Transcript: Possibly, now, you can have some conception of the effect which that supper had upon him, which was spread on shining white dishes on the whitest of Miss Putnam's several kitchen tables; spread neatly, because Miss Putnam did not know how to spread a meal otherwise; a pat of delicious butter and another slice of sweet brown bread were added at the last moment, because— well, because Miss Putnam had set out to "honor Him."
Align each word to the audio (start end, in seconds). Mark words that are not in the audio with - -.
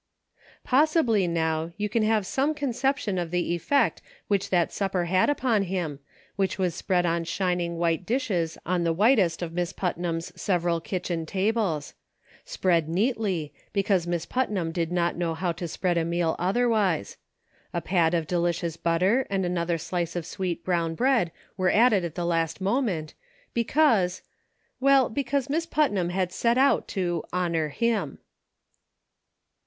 Possibly, 0.63 1.27
now, 1.27 1.73
you 1.77 1.87
can 1.87 2.01
have 2.01 2.25
some 2.25 2.55
conception 2.55 3.19
of 3.19 3.29
the 3.29 3.53
effect 3.53 4.01
which 4.27 4.49
that 4.49 4.73
supper 4.73 5.05
had 5.05 5.29
upon 5.29 5.61
him, 5.65 5.99
which 6.37 6.57
was 6.57 6.73
spread 6.73 7.05
on 7.05 7.23
shining 7.23 7.77
white 7.77 8.03
dishes 8.03 8.57
on 8.65 8.83
the 8.83 8.93
whitest 8.93 9.43
of 9.43 9.53
Miss 9.53 9.71
Putnam's 9.71 10.33
several 10.35 10.79
kitchen 10.81 11.27
tables; 11.27 11.93
spread 12.45 12.89
neatly, 12.89 13.53
because 13.73 14.07
Miss 14.07 14.25
Putnam 14.25 14.71
did 14.71 14.91
not 14.91 15.17
know 15.17 15.35
how 15.35 15.51
to 15.51 15.67
spread 15.67 15.99
a 15.99 16.03
meal 16.03 16.35
otherwise; 16.39 17.17
a 17.71 17.79
pat 17.79 18.15
of 18.15 18.25
delicious 18.25 18.77
butter 18.77 19.27
and 19.29 19.45
another 19.45 19.77
slice 19.77 20.15
of 20.15 20.25
sweet 20.25 20.65
brown 20.65 20.95
bread 20.95 21.31
were 21.57 21.69
added 21.69 22.03
at 22.03 22.15
the 22.15 22.25
last 22.25 22.59
moment, 22.59 23.13
because— 23.53 24.23
well, 24.79 25.09
because 25.09 25.47
Miss 25.47 25.67
Putnam 25.67 26.09
had 26.09 26.31
set 26.31 26.57
out 26.57 26.87
to 26.87 27.21
"honor 27.31 27.69
Him." 27.69 28.17